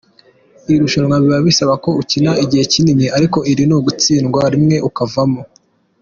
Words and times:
Irushanwa 0.73 1.15
biba 1.23 1.39
bisa 1.47 1.63
ko 1.83 1.89
ukina 2.01 2.31
igihe 2.43 2.63
kinini 2.71 3.05
ariko 3.17 3.37
iri 3.51 3.63
ni 3.67 3.75
ugutsindwa 3.77 4.41
rimwe 4.53 4.75
ukavamo. 4.89 5.41